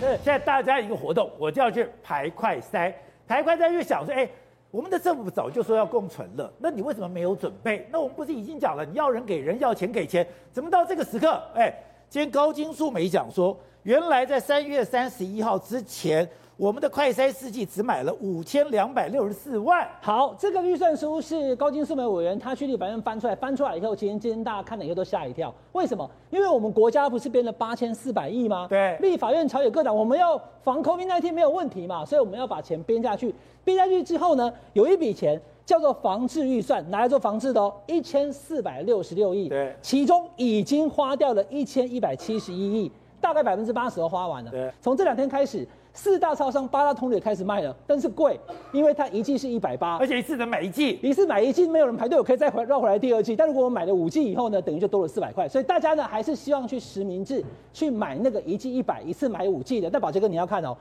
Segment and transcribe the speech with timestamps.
[0.00, 2.92] 现在大家一个活动，我就要去排快筛，
[3.26, 4.28] 排快筛就想说，哎，
[4.70, 7.86] 我们的政府早就说要共存了，那你为什么没有准备？
[7.90, 11.40] 那我们不是已经讲了，你要人给人，要钱给钱，怎么到这个时刻？
[11.54, 11.74] 哎，
[12.10, 16.28] 今天高金素梅讲说，原来在三月三十一号之前。
[16.56, 19.86] 我们的快筛试剂只买了五千两百六十四万。
[20.00, 25.54] 好，这个预算书是高金素梅委员他去立法院翻出来，翻出来以后，今天今天大家看了以后都吓一跳。
[25.72, 26.10] 为什么？
[26.30, 28.66] 因为我们国家不是编了八千四百亿吗？
[28.68, 28.96] 对。
[29.00, 33.32] 立法院朝野各党，我们要防 COVID-19 没有问题嘛，所以我们要把钱编下去。
[33.62, 39.50] 编下去之后呢，有一笔钱叫做防治预算，拿来做防治的哦，一千四百六十六亿。
[39.50, 39.76] 对。
[39.82, 42.90] 其中已经花掉了一千一百七十一亿，
[43.26, 44.50] 大概百分之八十都花完了。
[44.50, 44.70] 对。
[44.80, 45.66] 从这两天开始。
[45.98, 48.38] 四大超商、八大通路也开始卖了，但是贵，
[48.70, 53.34] 因为它一季是一百八，而且一次能买一季，一次买一季没有人排队，我可以再回绕回来第二季。
[53.34, 55.48] 但如果我买了五季以后呢，等于就多了四百块。
[55.48, 59.88] 所以大家呢还是希望去实名制去买那个一季一百，一次买五季的。
[59.88, 60.76] 但宝杰哥你要看哦，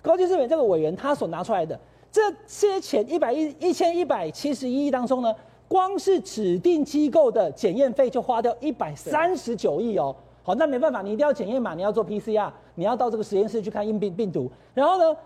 [0.00, 1.78] 高金素梅这个委员他所拿出来的
[2.10, 5.30] 这些钱一百一一千一百七十一亿当中呢，
[5.68, 10.16] 光是指定机构的检验费就花掉一百三十九亿哦。
[10.46, 14.50] 好，那没办法，你一定要检验嘛，你要做 PCR，你要到这个实验室去看硬病病毒。
[14.74, 15.16] 然后呢，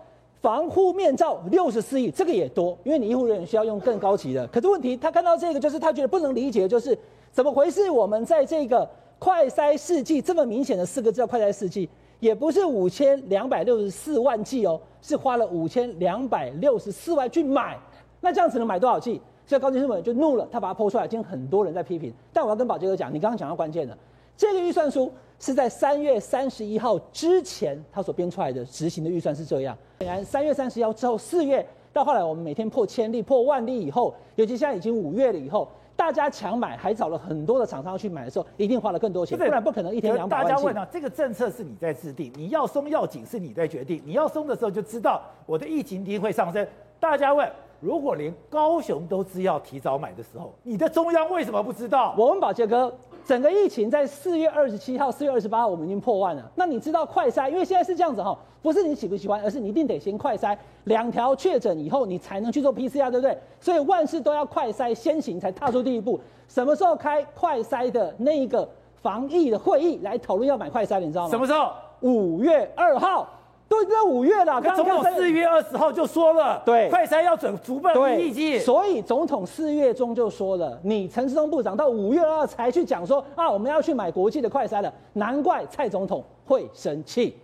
[0.41, 4.47] 防护面罩六十四亿，这个也多，因为你医护人员需要用更高级的。
[4.47, 6.97] 可是问题，他看到这个，就是他觉得不能理解，就是
[7.33, 7.89] 怎么回事？
[7.89, 11.89] 我们在这个快筛试剂这么明显的四个字叫快筛试剂，
[12.21, 17.77] 也不是五千两百六十四万剂哦，是花了五千两百六十四万去买，
[18.21, 19.21] 那这样子能买多少剂？
[19.45, 22.13] 所以高金素梅就怒了，他把它剖出来，今天很多人在批评。
[22.31, 23.97] 但我要跟宝杰哥讲，你刚刚讲到关键的。
[24.39, 29.77] 这个预算书是在三月三十一号之前，他所编出来的执行的预算是这样。
[29.99, 40.47] 显然，三月三十一号之后，四月到后来，我们每天破千例、破万例以后，尤其现在已经五月了以后，大家抢买，还找了很多的厂商去买的时候，一定花了更多钱，不然不可能一天两百万。
[40.47, 46.65] 大家问啊，这个政策是你在制定，你要松要紧是你在决定，你要松的时候就知道我的疫情一定会上升。
[46.97, 52.15] 大家问，如果连高雄都知要提早买的时候，你的中央为什么不知道？
[52.17, 52.97] 我问宝杰哥。
[53.29, 56.51] 整个疫情在四月二十七号、四月二十八号，我们已经破万了。
[56.55, 57.47] 那你知道快筛？
[57.47, 63.37] 因为现在是这样子哈，不是你喜不喜欢，而是你一定得先快筛，两条确诊以后，你才能去做 PCR，对不对？
[63.61, 66.19] 所以万事都要快筛先行，才踏出第一步。
[66.47, 70.99] 什么时候开快筛的那一个防疫的会议来讨论要买快筛？
[70.99, 71.29] 你知道吗？
[71.29, 71.71] 什么时候？
[71.99, 73.29] 五月二号。
[73.69, 87.37] 都已经在五月了，总统四月二十号就说了，对，快筛要准足半亿剂，所以总统四月中就说了，你陈世忠部长到五月二才去讲说啊，我们要去买国际的快筛了，难怪蔡总统会生气。